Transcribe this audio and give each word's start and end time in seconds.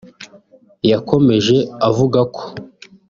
yakomeje 0.91 1.57
avuga 1.89 2.19
ko 2.35 2.43